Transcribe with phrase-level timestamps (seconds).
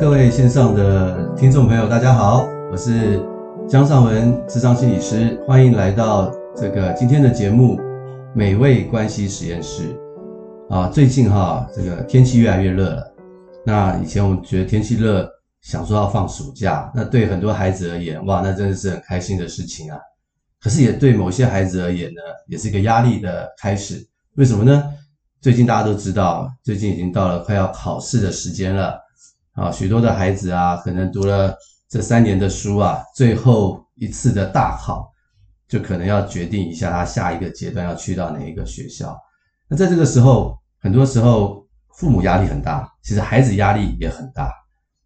[0.00, 3.22] 各位线上的听众朋友，大家好，我是
[3.68, 7.76] 江尚文，智商心理师，欢迎来到这个今天的节目
[8.34, 9.94] 《美味关系实验室》
[10.74, 10.88] 啊。
[10.88, 13.14] 最近哈，这个天气越来越热了。
[13.62, 15.28] 那以前我们觉得天气热，
[15.60, 19.98] 想说要放暑假，那对很多孩子而言，哇，那真的是很开心的事情啊。
[20.62, 24.02] 可是也对某些孩子而言呢，也是一个压力的开始。
[24.36, 24.82] 为什么呢？
[25.42, 28.98] 最近大家都知道，最近已经到了快要考试的时间了
[29.54, 29.70] 啊！
[29.70, 31.54] 许多的孩子啊，可能读了
[31.88, 35.10] 这三年的书啊，最后一次的大考，
[35.68, 39.16] 就可能要决定一下他下一个阶段要去到哪一个学校。
[39.68, 44.52] 那在这个时候，很多时候父母压力很大，其实孩子压力也很大。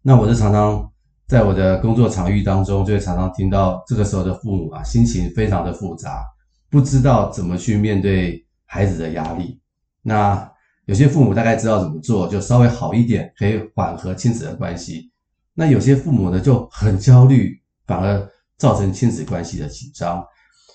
[0.01, 0.89] 那我就常常
[1.27, 6.23] 在我的工作场域当中，就会常常听到这个时候的父母啊，心情非常的复杂，
[6.69, 9.59] 不知道怎么去面对孩子的压力。
[10.03, 10.51] 那
[10.85, 15.11] 有些父母大概知道怎么做，就稍微好一点，可以缓和亲子的关系。
[15.53, 20.23] 那有些父母呢就很焦虑，反而造成亲子关系的紧张。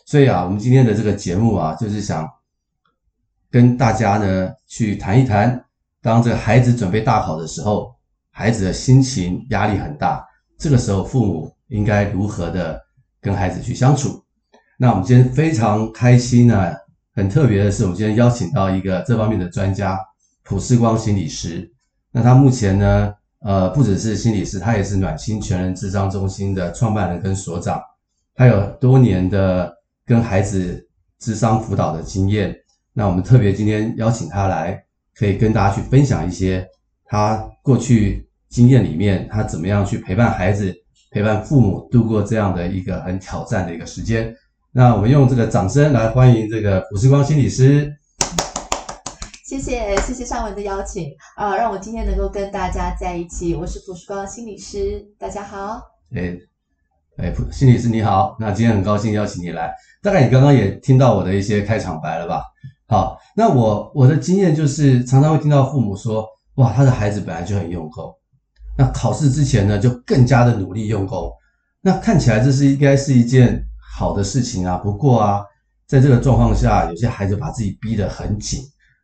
[0.07, 2.29] 所以啊，我们今天的这个节目啊，就是想
[3.51, 5.65] 跟大家呢去谈一谈，
[6.03, 7.95] 当这个孩子准备大考的时候，
[8.33, 10.27] 孩子的心情压力很大，
[10.59, 12.81] 这个时候父母应该如何的
[13.21, 14.21] 跟孩子去相处？
[14.77, 16.75] 那我们今天非常开心呢。
[17.15, 19.99] 很特别的是，我们今天邀请到一个这方面的专家，
[20.45, 21.71] 普世光心理师。
[22.13, 27.81] 那他目前呢，呃，不只是心理师，他也是暖心全人智商中心的创办人跟所长。
[28.35, 29.73] 他有多年的
[30.07, 32.57] 跟孩子智商辅导的经验。
[32.93, 34.83] 那我们特别今天邀请他来，
[35.15, 36.67] 可以跟大家去分享一些
[37.05, 40.75] 他过去经验里面，他怎么样去陪伴孩子、
[41.11, 44.35] 陪伴父母度过这样的一个很挑战的一个时间。
[44.73, 47.93] 那我们用这个掌声来欢迎这个卜世光心理师。
[49.45, 53.53] 谢谢，谢谢尚文的邀请啊，让我今天能够跟大家在一起。
[53.57, 55.83] 我是卜世光心理师，大家好。
[56.15, 56.39] 哎，
[57.17, 58.37] 哎，卜心理师你好。
[58.39, 59.75] 那今天很高兴邀请你来。
[60.01, 62.45] 大概你刚刚也听到我的一些开场白了吧？
[62.87, 66.25] 好，那我我的经验就是常常会听到父母说，
[66.55, 68.15] 哇，他的孩子本来就很用功，
[68.79, 71.29] 那考试之前呢就更加的努力用功。
[71.81, 73.67] 那看起来这是应该是一件。
[74.01, 75.45] 好的事情啊，不过啊，
[75.87, 78.63] 在这个状况下，有些孩子把自己逼得很紧，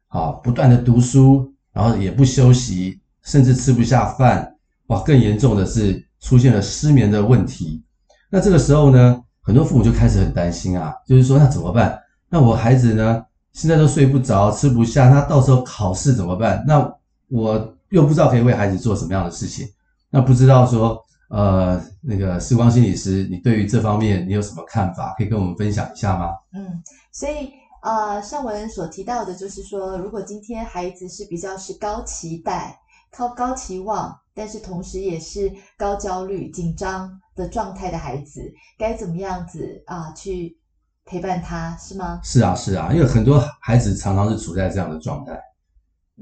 [0.09, 4.51] 啊，不断的读书，然后也不休息，甚至吃不下饭，
[4.87, 7.85] 哇，更严重的是出现了失眠的问题。
[8.31, 12.01] 那这个时候呢，很多父母就开始很担心啊，就是说那怎么办？
[12.31, 16.65] 那我孩子呢，现在都睡不着，吃不下，那到时候考试怎么办？
[16.67, 16.91] 那
[17.29, 19.69] 我又不知道可以为孩子做什么样的事情，
[20.09, 21.05] 那不知道说。
[21.29, 25.13] 呃，那个时光心理师，你对于这方面你有什么看法？
[25.19, 26.31] 可以跟我们分享一下吗？
[26.53, 27.51] 嗯，所以
[27.83, 32.79] 呃，上文所提到的就是说，如果今天孩子是比较是高期待、
[33.17, 38.41] 高高期望，但是同时也是高焦虑、紧张的状态的孩子，
[38.79, 40.57] 该怎么样子啊去
[41.05, 42.21] 陪伴他，是吗？
[42.23, 45.37] 是啊，是啊，因为很多孩子常常是处在这样的状态，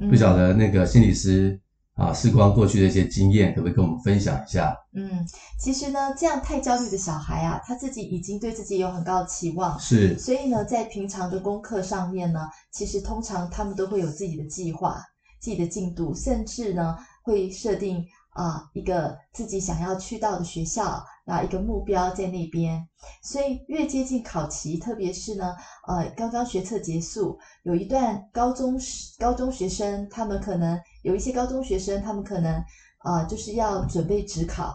[0.09, 1.61] 不晓得那个心理师。
[1.95, 4.77] 啊，事光过去的一些经验，可不可以跟我们分享一下？
[4.95, 5.25] 嗯，
[5.61, 15.01] 其实呢，这样太焦虑的小孩啊，他自己已经对自己有很高的期望，是，所以呢，在平常的功课上面呢，其实通常他们都会有自己的计划、
[15.41, 21.01] 自己的进度，甚至呢，会设定啊一个自己想要去到的学校。
[21.27, 22.87] 那一个目标在那边，
[23.23, 25.55] 所以越接近考期，特别是呢，
[25.89, 28.79] 呃，刚刚学测结束，有一段高中
[29.19, 32.63] 高中学生，他们可能有一些高中学生，他们可能
[32.99, 34.73] 啊、就是要准备指考，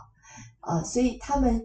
[0.62, 1.62] 呃，所以他们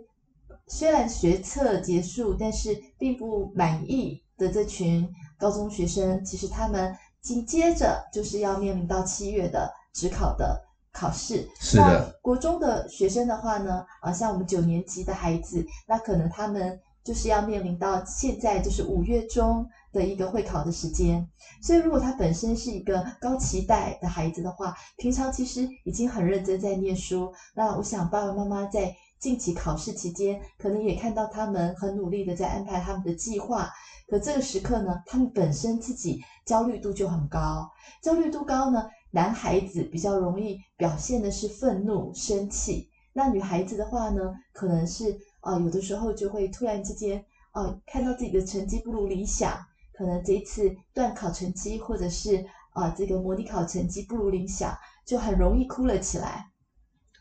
[0.69, 5.07] 虽然学测结束，但是并不满意的这群
[5.39, 10.64] 高中学生，其实他们紧接着就是要面临到七月的指考的。
[10.95, 11.83] 考试是的。
[11.83, 21.29] 那国中的学生的话呢，啊，像我们九年级的孩子，那可能他们就是要面临到现在就是五月中的一个会考的时间。
[21.61, 27.31] 所以，如果他本身是一个高期待的孩子的话，平常其实已经很认真在念书。
[27.55, 33.69] 那我想，爸爸妈妈在近期考试期间，可能也看到他们很努力的在安排他们的计划。
[34.07, 37.69] 可这个时刻呢，他们本身自己焦虑度就很高，
[38.01, 38.87] 焦虑度高呢。
[39.15, 49.57] 男孩子比较容易表现的是愤怒、生气，那女孩子的话呢，可能是啊、呃，有的时候就会突然之间啊、呃，看到自己的成绩不如理想，
[49.97, 54.77] 可能这一次段考成绩或者是啊、呃、这个模拟考成绩不如理想，
[55.07, 56.45] 就很容易哭了起来。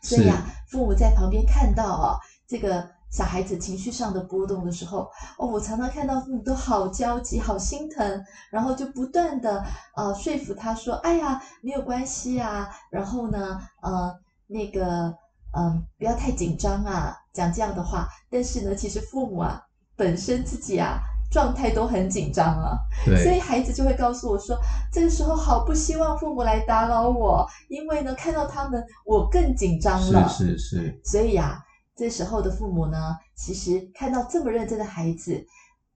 [0.02, 2.18] 所以啊，父母在旁边看到啊，
[2.48, 2.93] 这个。
[3.14, 5.08] 小孩子情绪上的波动的时候，
[5.38, 9.64] 哦，我常常看到父母都好焦急、好心疼，然后就不断的
[9.96, 14.12] 呃说服他说：“哎呀，没有关系啊。”然后呢，呃，
[14.48, 15.14] 那个
[15.56, 18.08] 嗯，不要太紧张啊，讲这样的话。
[18.28, 19.60] 但是呢，其实父母啊，
[19.96, 20.98] 本身自己啊，
[21.30, 22.76] 状态都很紧张啊。
[23.22, 24.58] 所以孩子就会告诉我说，
[24.92, 30.28] 这个时候好不希望父母来打扰我，因为呢，看到他们我更紧张了。
[30.28, 31.00] 是是是。
[31.04, 31.62] 所以呀、啊，
[31.96, 35.44] 这时候的父母呢，其实看到这么认真的孩子，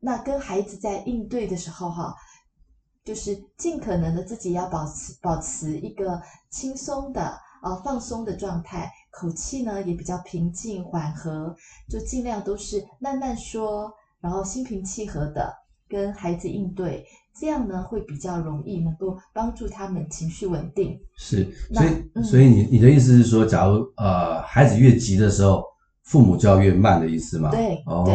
[0.00, 2.14] 那跟孩子在应对的时候哈、啊。
[3.04, 11.56] 就是尽可能的自己要保持保持一个轻松的啊、呃、放松的状态，口气呢也比较平静缓和，
[11.88, 13.90] 就尽量都是慢慢说，
[14.20, 15.50] 然后心平气和的
[15.88, 17.02] 跟孩子应对，
[17.40, 21.00] 这样呢会比较容易能够帮助他们情绪稳定。
[21.16, 25.64] 是，所以、嗯、所以你你的意思是说，假如呃孩子越急的时候，
[26.08, 27.50] 父母就要越慢的意思吗？
[27.50, 28.14] 对，哦，对，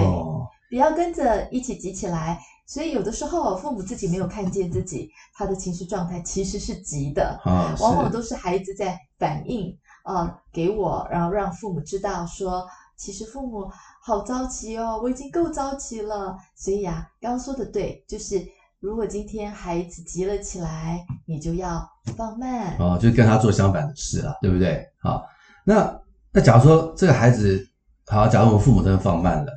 [0.69, 2.39] 不要跟着一起急起来。
[2.65, 9.69] 所以有的时候，父母自己没有看见自己他的情绪状态其实是急的，啊，往往都是孩子在反应
[10.03, 12.65] 啊、呃、给我，然后让父母知道说，
[12.97, 13.69] 其实父母
[14.01, 16.35] 好着急哦，我已经够着急了。
[16.55, 18.43] 所以呀、啊，刚刚说的对，就是
[18.79, 21.87] 如果今天孩子急了起来，你就要
[22.17, 24.83] 放慢，哦，就跟他做相反的事了，对不对？
[24.99, 25.21] 好，
[25.65, 26.01] 那
[26.31, 27.67] 那假如说这个孩子，
[28.07, 29.51] 好，假如我们父母真的放慢了，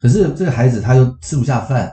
[0.00, 1.92] 可是这个孩子他又吃不下饭。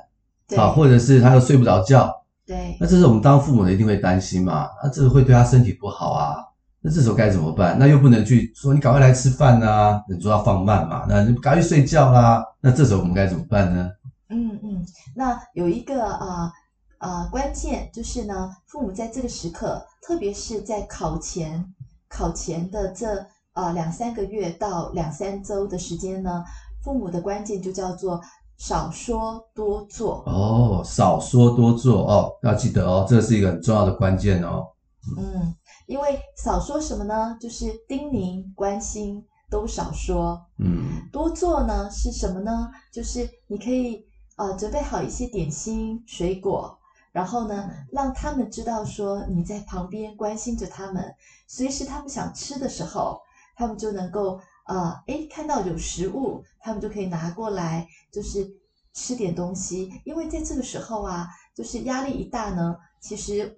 [0.55, 2.09] 好，或者是他又睡不着觉，
[2.45, 6.37] 对，那这时候我们当父母的一定会担心嘛，那这个会对他身体不好啊，
[6.79, 7.77] 那这时候该怎么办？
[7.77, 13.91] 那又不能去说你赶快来吃饭啊，你说要放慢嘛，那你赶快去睡觉啦，那这时候我们该怎么办呢？
[14.29, 16.49] 嗯嗯，那有一个啊
[16.99, 21.61] 啊关键就是呢，父母在这个时刻，特别是在考前
[22.07, 23.17] 考前的这
[23.57, 26.43] 啊两三个月到两三周的时间呢，
[26.83, 28.21] 父母的关键就叫做。
[28.59, 34.65] 少说多做哦，少说多做哦，要记得哦，这是一个很重要的关键哦。
[35.15, 35.53] 嗯，
[35.85, 37.37] 因为少说什么呢？
[37.39, 40.43] 就是叮咛、关心都少说。
[40.57, 42.67] 嗯，多做呢是什么呢？
[42.91, 44.03] 就是你可以
[44.37, 46.75] 呃准备好一些点心、水果，
[47.11, 51.13] 然后呢让他们知道说你在旁边关心着他们，
[51.47, 53.21] 随时他们想吃的时候，
[53.57, 54.39] 他们就能够。
[54.69, 58.45] 呃，诶，看到有食物，他们就可以拿过来，就是
[58.93, 59.89] 吃点东西。
[60.03, 61.25] 因为在这个时候啊，
[61.55, 63.57] 就是压力一大呢，其实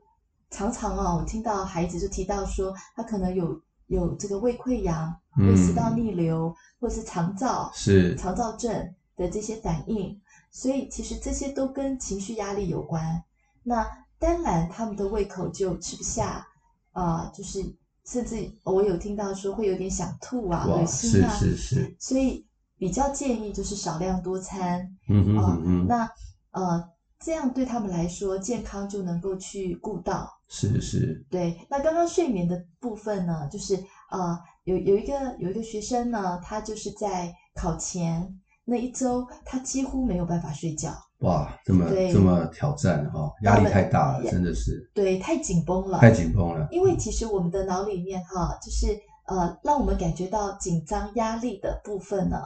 [0.52, 10.16] 常常啊，我听到孩子就提到说，他可能有有这个胃溃疡、胃食道逆流，或者是肠燥、是肠燥症的这些反应。
[10.52, 13.24] 所以其实这些都跟情绪压力有关。
[13.64, 13.84] 那
[14.20, 16.46] 当然，他们的胃口就吃不下，
[16.92, 17.79] 啊、呃，就是。
[18.10, 22.44] 甚至我有听到说会有点想吐啊、恶心啊，是是是，所以
[22.76, 24.82] 比较建议就是少量多餐。
[25.08, 25.86] 嗯哼嗯嗯。
[25.88, 26.04] 那
[26.50, 26.84] 呃，
[27.20, 30.28] 这样对他们来说健康就能够去顾到。
[30.48, 31.24] 是是。
[31.30, 33.76] 对，那刚刚睡眠的部分呢，就是
[34.10, 38.28] 呃，有有一个有一个学生呢，他就是在考前
[38.66, 40.92] 那一周，他几乎没有办法睡觉。
[41.20, 44.90] 哇，这么这么挑战哈、哦，压力太大了，真的是。
[44.94, 46.00] 对，太紧绷了。
[46.00, 46.66] 太紧绷了。
[46.72, 52.42] 因为其实我们的脑里面哈，就是呃，让我们感觉到紧张压力的部分呢，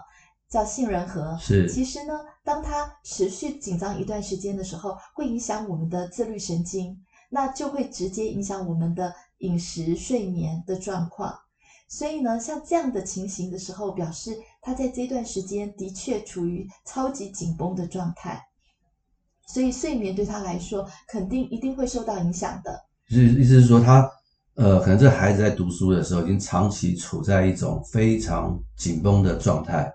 [0.49, 1.37] 叫杏仁核。
[1.39, 1.69] 是。
[1.69, 6.97] 其实呢，当它持续紧张一段时间的时候，会影响我们的自律神经，
[7.29, 11.31] 那就会直接影响我们的饮食、睡眠的状况。
[11.87, 18.43] 所以呢，像这样的情形的时候，表示他在这段时间的确处于超级紧绷的状态。
[19.47, 22.79] 所以睡眠对他来说，肯定一定会受到影响的。
[23.09, 24.09] 是意思是说他，
[24.55, 29.91] 呃，可能这孩子在读书的时候，已经长期处在一种非常紧绷的状态。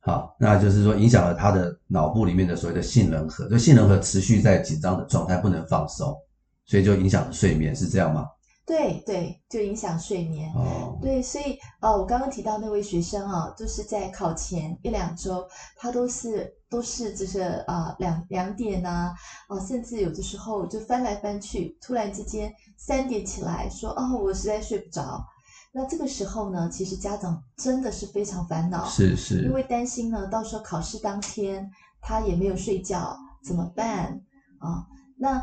[0.00, 6.16] 好，那就是说影响了他的脑部里面的所谓的杏仁核，就杏仁核持续在紧张的状态，不能放松，
[6.64, 8.26] 所以就影响了睡眠，是这样吗？
[8.66, 10.52] 对对，就影响睡眠。
[10.54, 15.46] 哦，对，所以呃，我刚刚提到那位学生啊，就是在考前一两周，
[15.76, 25.24] 他都是都是就是啊两两点呐，啊，啊，甚至有的时候就翻来翻去，突然之间三点起来说哦，我实在睡不着。
[25.72, 31.70] 那这个时候呢，其实家长真的是非常烦恼，是是，因为担心呢，到时候考试当天
[32.00, 34.20] 他也没有睡觉，怎么办
[34.58, 34.84] 啊？
[35.16, 35.40] 那。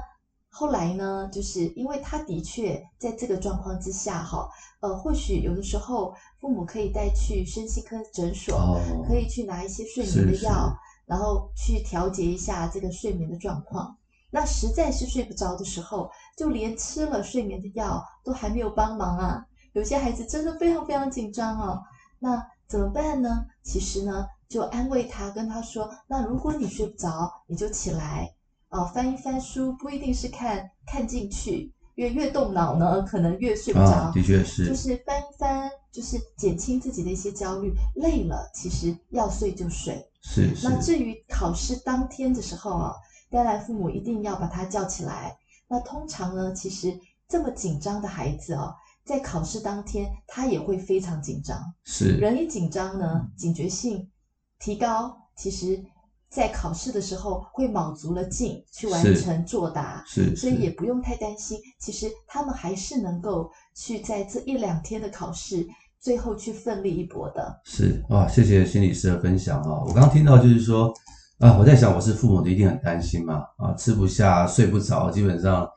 [0.55, 4.47] 后来呢，就是因为他的确在这个状况之下，哈，
[4.81, 10.71] 呃，或许有的时候父母可以带去身心科诊所，哦，可以去拿一些睡眠的药，
[11.07, 13.97] 然后去调节一下这个睡眠的状况。
[14.29, 16.07] 那实在是睡不着的时候，
[16.37, 19.43] 就连吃了睡眠的药都还没有帮忙啊。
[19.71, 21.81] 有些孩子真的非常非常紧张哦。
[22.19, 23.43] 那怎么办呢？
[23.63, 28.29] 其实呢，就安慰他，跟他说，那如果你睡不着，你就起来。
[28.73, 33.85] 哦，翻一翻书不一定是看看进去，因为越动脑呢，可能越睡不着。
[33.85, 34.67] 啊，的确是。
[34.67, 37.71] 就是翻一翻就是减轻自己的一些焦虑。
[37.93, 40.03] 累了，其实要睡就睡。
[40.23, 40.55] 是。
[40.55, 40.67] 是。
[40.67, 42.93] 那至于考试当天的时候啊，
[43.29, 45.37] 当然父母一定要把他叫起来。
[45.67, 48.73] 那通常呢，其实这么紧张的孩子啊，
[49.05, 51.61] 在考试当天他也会非常紧张。
[51.83, 52.17] 是。
[52.17, 54.09] 人一紧张呢，警觉性
[54.57, 55.83] 提高，其实。
[56.33, 61.59] 在考试的时候会卯足了劲去完成作答，是，是，所以也不用太担心。
[61.79, 65.63] 其实他们还是能够去在这一两天的考试
[65.99, 67.61] 最后去奋力一搏的。
[67.65, 69.83] 是啊，谢谢心理师的分享啊！
[69.85, 70.91] 我刚刚听到就是说
[71.37, 75.69] 啊，我在想我是父母的一定很担心嘛啊，吃不下睡不着，基本上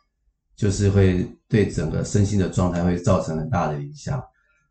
[0.57, 4.19] 就是会对整个身心的状态会造成很大的影响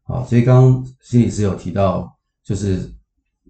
[0.06, 0.24] 啊。
[0.24, 2.12] 所以刚刚心理师有提到，
[2.44, 2.92] 就是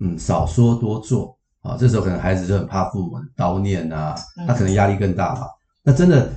[0.01, 1.33] 嗯，少说多做。
[1.65, 4.15] 啊，这时候可能孩子就很怕父母的叨念啊，
[4.48, 5.48] 他可能压力更大嘛。
[5.81, 6.29] 那真的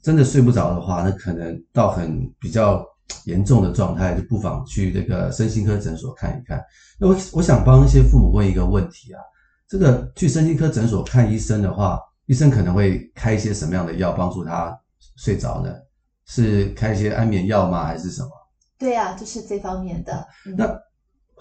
[0.00, 2.86] 真的睡不着的话，那可能到很比较
[3.24, 6.64] 严重的状态，就不妨去这个身心科诊所看一看。
[7.00, 9.20] 那我我想帮一些父母问一个问题啊，
[9.68, 14.72] 这个去身心科诊所看医生的话，医生可能会开一些什么样的药帮助他
[15.16, 15.74] 睡着呢？
[16.26, 17.84] 是开一些安眠药吗？
[17.84, 18.30] 还是什么？
[18.78, 20.26] 对啊，就是这方面的。
[20.46, 20.80] 嗯、那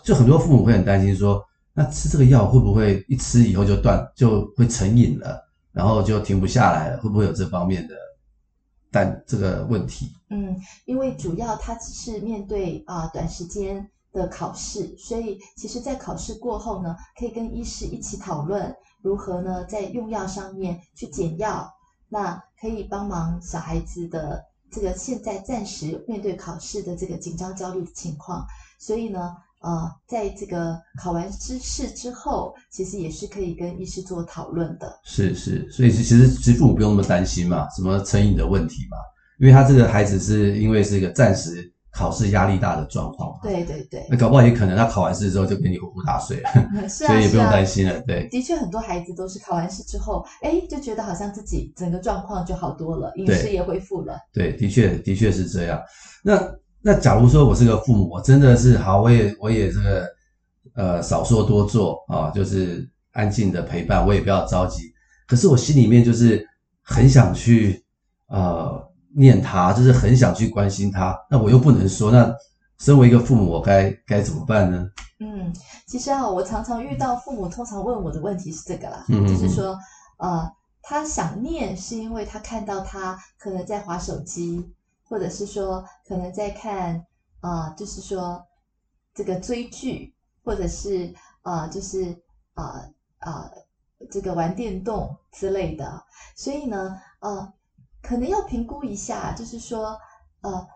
[0.03, 1.43] 就很多父母会很担心说。
[1.77, 6.97] 那吃这个药会不会一吃以后就断，就会成瘾了，然后就停不下来了？
[7.01, 7.93] 会不会有这方面的
[8.89, 10.09] 但这个问题？
[10.29, 10.55] 嗯，
[10.85, 21.69] 因为主要它只是面对啊、短时间的考试，所以其实在考试过后呢，可以跟医师一起讨论如何呢在用药上面去减药，
[22.07, 24.41] 那可以帮忙小孩子的
[24.71, 28.47] 这个现在暂时面对考试的这个紧张焦虑的情况，
[28.79, 29.35] 所以呢。
[29.65, 34.99] 呃，在这个考完知识之后，其实也是可以跟医师做讨论的。
[35.03, 38.97] 是是，所以其实其实父母不用那么担心嘛，什么成瘾的问题嘛，
[39.39, 43.39] 因为他这个孩子是因为是一个暂时考试压力大的状况。
[43.41, 44.05] 对对对。
[44.07, 46.49] 那搞不好也可能他考完试之后就给你呼呼大睡了，
[46.87, 47.99] 是啊，所以也不用担心了。
[48.01, 54.15] 对，的确很多孩子都是考完试之后，哎，就觉得好像自己整个状况就好多了，饮食也恢复了。
[54.31, 55.81] 对，的确的确是这样。
[56.23, 56.39] 那。
[56.87, 60.07] 那假如说我是个父母，我真的是好，我也我也这个
[60.75, 64.83] 呃少说多做啊，就是安静的陪伴，我也不要着急。
[65.27, 66.47] 可是我心里面就是
[66.83, 67.83] 很想去
[68.27, 71.17] 呃念他，就是很想去关心他。
[71.27, 72.31] 那我又不能说，那
[72.77, 74.87] 身为一个父母，我该该怎么办呢？
[75.19, 75.51] 嗯，
[75.87, 79.75] 其实啊，我常常遇到父母通常问我的问题是这个啦，嗯，就是说
[80.19, 80.47] 呃
[80.83, 84.71] 他想念是因为他看到他可能在滑手机。
[85.07, 86.95] 或者是说，可能在看
[87.39, 88.43] 啊、呃，就是说
[89.13, 92.11] 这个追剧，或者是啊、呃，就是
[92.55, 92.83] 啊
[93.19, 93.51] 啊、呃
[93.99, 96.03] 呃，这个玩电动之类的。
[96.35, 97.47] 所以呢，呃，
[98.01, 99.95] 可能要评估一下，就是说，
[100.41, 100.67] 呃，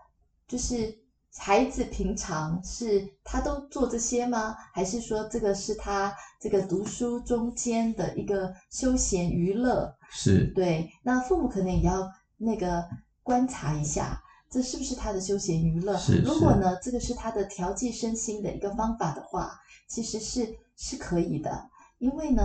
[0.46, 0.96] 就是
[1.36, 4.54] 孩子平常是他都做这些吗？
[4.72, 9.92] 还是说这个是他这个读书中间的一个休闲娱乐？
[10.10, 10.52] 是。
[10.54, 12.86] 对，那父母可能也要那个。
[13.22, 15.96] 观察一下，这是不是他的休闲娱乐？
[15.98, 16.22] 是是。
[16.22, 19.52] 如果呢，这个是他的调剂身心的一个方法的话，
[19.88, 21.68] 其实是是可以的。
[21.98, 22.42] 因为呢，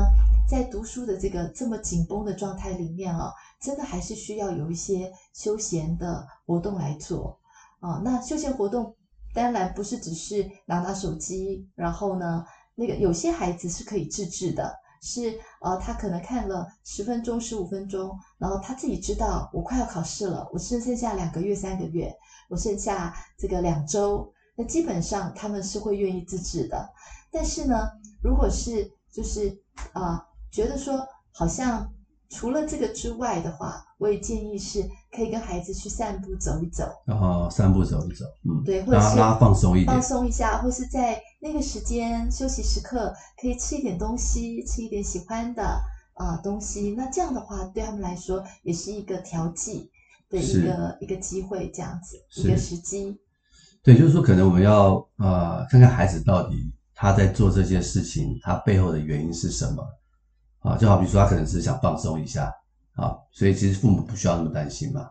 [0.50, 7.39] 在读书的这个这么紧绷的状态里面啊，真的还是需要有一些休闲的活动来做
[7.79, 8.01] 啊。
[8.03, 8.94] 那休闲活动
[9.34, 14.75] 当然不是只是拿拿手机，然后呢，那个有些孩子是可以自制的。
[15.05, 22.12] 是呃，他可能看了十分钟、十五分钟，然后他自己知道我快要考试了，我剩剩下两个月、三个月，
[22.50, 26.89] 我剩下这个两周，那基本上他们是会愿意自制的。
[27.31, 27.88] 但是呢，
[28.24, 29.55] 如果是就是
[29.93, 31.00] 啊、呃，觉得说
[31.31, 31.88] 好像
[32.29, 34.83] 除了这个之外的话，我也建议是
[35.15, 41.21] 可以跟孩子去散步走一走，然后散步走一走，嗯，对，或者是让他放松一点，放松一下，或是在。
[41.45, 45.63] 那个时间休息时刻，可以吃一点东西，吃一点喜欢的
[46.15, 46.95] 啊、呃、东西。
[46.97, 49.91] 那这样的话，对他们来说也是一个调剂
[50.27, 53.15] 的一个一个机会，这样子一个时机。
[53.83, 59.83] 对，就是说，可能我们要呃看看孩子到底他在做这些事情，他背后的原因是什么
[60.61, 60.75] 啊？
[60.75, 62.51] 就好比说，他可能是想放松一下
[62.95, 65.07] 啊，所以其实父母不需要那么担心嘛，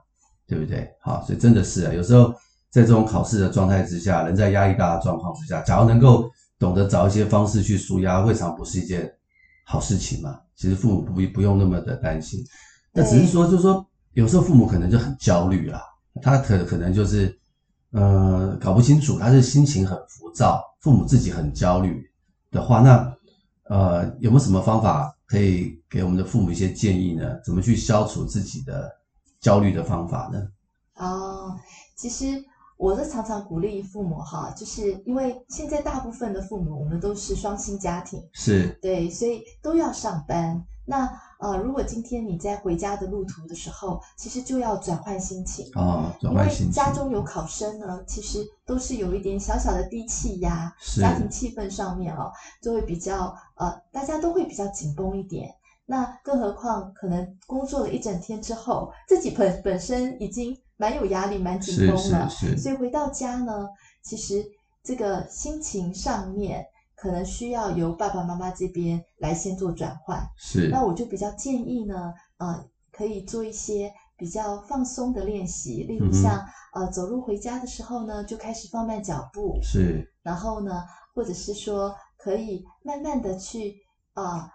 [0.48, 0.90] 对不对？
[1.00, 2.34] 好，所以真的是啊，有时候。
[2.74, 6.28] 在这种考试的状态之下，人在压力大的状况之下，假如能够
[6.58, 9.08] 懂得找一些方式去舒压，未尝不是一件
[9.64, 10.40] 好事情嘛。
[10.56, 12.44] 其实父母不不用那么的担心，
[12.92, 15.80] 那只是说，就是说，有时候父母可能就很焦虑啦，
[16.20, 17.38] 他可可能就是，
[17.92, 22.04] 呃，搞不清楚，他是心情很浮躁，父母自己很焦虑
[22.50, 23.16] 的话，那
[23.70, 27.38] 呃，有没有什么方法可以给我们的父母一些建议呢？
[27.44, 28.90] 怎么去消除自己的
[29.40, 30.42] 焦虑的方法呢？
[30.96, 31.56] 哦，
[31.94, 32.44] 其实。
[32.76, 40.64] 我是常常鼓励父母哈，就是因为现在大部分的父母我们都是双薪家庭，是对，所以都要上班。
[40.86, 46.66] 那呃，如果今天你在回家的路途的时候，其实就要转换心情啊，转换心情。
[46.66, 55.54] 因为家中有考生呢，其实都是有一点小小的低气压，是家庭气氛上面哦，就会比较呃，大家都会比较紧绷一点。
[55.86, 63.68] 那更何况可能工作了一整天之后，自己本本身已经蛮有压力、蛮紧绷了，是是是，所以回到家呢，
[64.02, 64.44] 其实
[64.82, 66.66] 这个心情上面。
[66.96, 70.68] 可能需要由爸爸妈妈这边来先做转换，是。
[70.68, 76.38] 那我就比较建议呢，呃，可以做一些比较放松的练习，例如像、
[76.72, 80.08] 嗯、呃走路回家的时候呢，就开始放慢脚步，是。
[80.22, 80.82] 然后呢，
[81.14, 83.74] 或者是说可以慢慢的去
[84.14, 84.50] 啊、呃、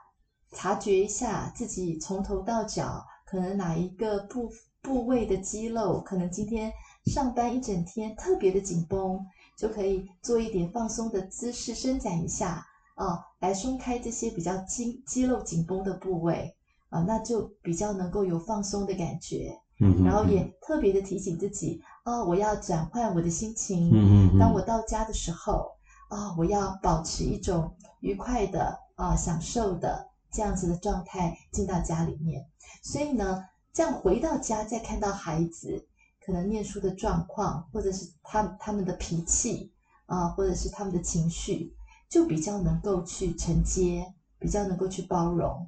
[0.54, 4.50] 察觉一下自己从头到脚可能哪一个部
[4.90, 6.74] 部位的肌肉，可能今天
[7.06, 9.24] 上班一整天特别的紧绷。
[9.60, 12.66] 就可以做一点放松的姿势，伸展一下
[12.96, 16.56] 啊，来松开这些比较肌肌肉紧绷的部位
[16.88, 19.54] 啊，那就比较能够有放松的感觉。
[19.82, 23.90] 嗯，然后也特别的提醒自己啊，我要转换我的心情。
[23.90, 25.70] 嗯，嗯，嗯，当我到家的时候
[26.08, 27.70] 啊，我要保持一种
[28.00, 32.48] 愉快的啊、享受的这样子的状态进到家里面。
[32.82, 33.44] 所以呢，
[33.74, 35.86] 这样回到家再看到孩子。
[36.22, 39.72] 可能念书的状况，或者是他他们的脾气
[40.06, 41.74] 啊，或者是他们的情绪，
[42.08, 44.06] 就比较能够去承接，
[44.38, 45.68] 比较能够去包容。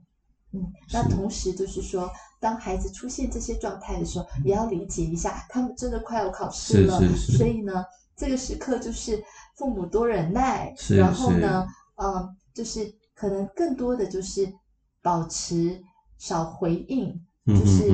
[0.52, 7.84] 嗯，那同时就是说，当孩子出现这些状态的时候，也要理解一下，他们真的快要考试了，是是是，所以呢，
[8.16, 9.24] 这个时刻就是
[9.56, 11.66] 父母多忍耐，然后呢，
[11.96, 14.54] 嗯，就是可能更多的就是
[15.02, 15.82] 保持
[16.20, 17.20] 少回应，
[17.60, 17.92] 就是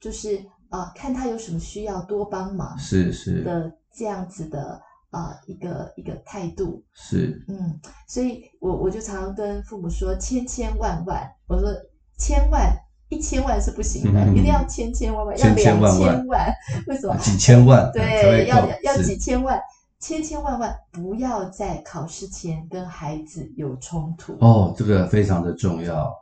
[0.00, 0.40] 就是。
[0.70, 7.76] 啊，看他有什么需要，多帮忙，是是的这样子的啊一个一个态度，是嗯，
[8.06, 11.68] 所以我我就常常跟父母说，千千万万，我说
[12.16, 12.72] 千万
[13.08, 16.54] 一千万是不行的，嗯、一定要千千万万，千千万万要两千万，
[16.86, 17.16] 为什么？
[17.16, 19.60] 几千万，对，要要几千万，
[19.98, 24.36] 千千万万，不要在考试前跟孩子有冲突。
[24.38, 26.14] 哦，这个非常的重要，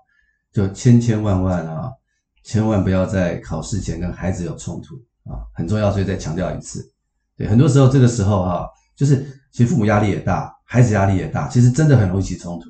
[0.55, 1.93] 就千千万万啊。
[2.45, 4.95] 千万不要在考试前跟孩子有冲突
[5.31, 6.83] 啊，很重要，所以再强调一次。
[7.37, 12.67] 对，很多时候这个时候哈、就是其实父母压力也大，孩子压力也大，其实真的很容易起冲突。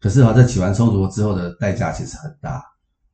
[0.00, 2.62] 可是哈、啊，在起完冲突之后的代价其实很大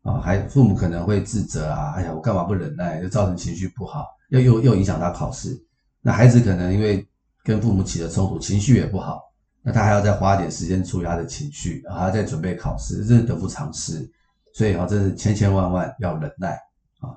[0.03, 5.57] 啊，还父母可能会自责啊，哎呀，我干嘛不忍耐，就造成情绪不好，又又又影响他考试。
[6.03, 7.07] 那孩子可能因为
[7.43, 9.23] 跟父母起了冲突，情绪也不好，
[9.63, 14.07] 那他还要再花点时间处理他的情绪，然后还要再准备考试，这是得不偿失。
[14.55, 16.53] 所以啊，真是千千万万要忍耐
[17.01, 17.11] 啊。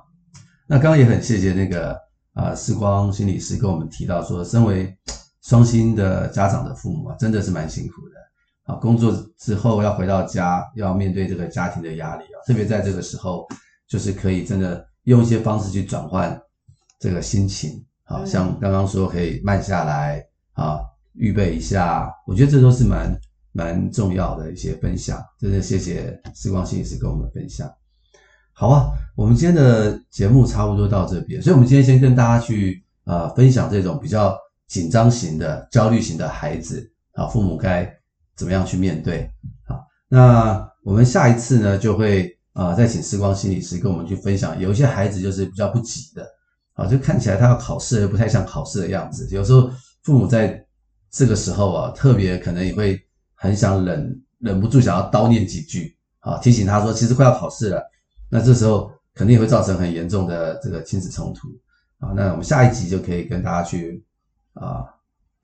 [0.65, 1.95] 那刚刚也很谢谢那个
[2.33, 4.97] 啊，时光心理师跟我们提到说，身为
[5.43, 8.75] 双薪的家长的父母啊，真的是蛮辛苦的啊。
[8.79, 13.47] 工作之后要回到家，要面对这个家庭的压力啊，特别在这个时候，
[13.87, 16.41] 就是可以真的用一些方式去转换
[16.99, 20.79] 这个心情啊，像刚刚说可以慢下来啊，
[21.13, 23.15] 预备一下，我觉得这都是蛮。
[23.57, 27.67] 蛮重要的一些分享，真的谢谢时光心理师跟我们分享。
[28.53, 37.91] 好啊，我们今天的节目差不多到这边，所以我们今天先跟大家去呃分享这种比较紧张型的、焦虑型的孩子啊，父母该
[38.35, 39.27] 怎么样去面对。
[39.65, 46.23] 啊，那我们下一次呢就会啊、再请时光心理师跟我们去分享，有一些孩子就是比较不急的
[46.75, 49.67] 啊，就看起来他要考试又不太像考试的样子，有时候
[50.03, 50.63] 父母在
[51.09, 53.03] 这个时候啊，特别可能也会。
[53.37, 57.81] 很想忍，忍不住想要叨念几句，啊，提醒他说，其实快要考试了。
[58.29, 61.47] 那这时候肯定会造成很严重的这个亲子冲突，
[61.99, 64.03] 啊，那我们下一集就可以跟大家去
[64.53, 64.83] 啊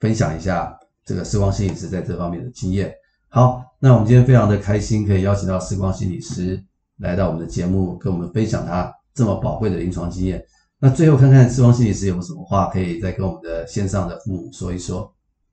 [0.00, 2.92] 分享一下这个世光心理师在这方面的经验。
[3.28, 6.62] 好，那我们今天非常的开心，可以邀请到世光心理师
[6.98, 10.44] 来到我们的节目，跟我们分享他这么宝贵的临床经验。
[10.78, 15.10] 那最后看看世光心理师有没有什么话可以再跟我们的线上的父母说一说。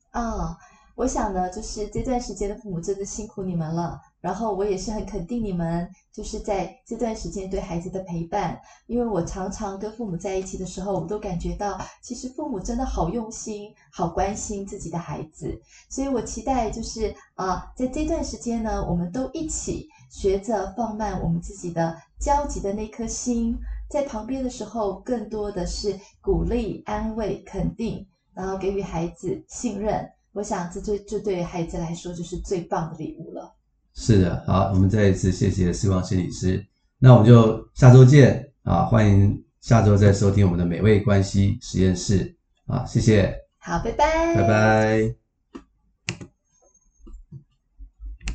[0.09, 0.57] 啊、哦。
[1.01, 3.99] 我想呢，就是这段时间的父母真的辛苦你们了。
[4.19, 8.61] 然后我也是很肯定你们，就是在这段时间对孩子的陪伴。
[8.85, 15.59] 因为我常常跟父母在一起的时候，我都感觉到，其实父母真的好用心，好关心自己的孩子。
[15.89, 23.57] 所以我期待就是啊，在这段时间呢，我们都一起学着放慢我们自己的焦急的那颗心，
[23.89, 30.07] 在旁边的时候，更多的是鼓励、安慰、肯定，然后给予孩子信任。
[30.33, 33.53] 我想，这对这对孩子来说就是最棒的礼物了。
[33.93, 36.65] 是的，好，我们再一次谢谢希望心理师。
[36.97, 38.85] 那我们就下周见啊！
[38.85, 42.33] 欢迎下周再收听我们的美味关系实验室
[42.67, 45.20] 啊，谢谢，好，拜拜，拜拜。